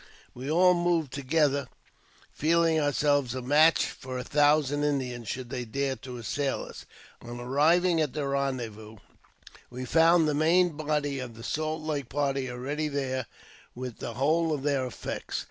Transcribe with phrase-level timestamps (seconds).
[0.33, 1.67] We all moved on together,
[2.33, 6.87] feeling ourselves a match for a thousand Indians, should they dare to assail us.
[7.21, 8.97] On arriving at the rendezvous,
[9.69, 13.27] we found the main body of the Salt Lake party already there
[13.75, 15.39] with the whole of their effects.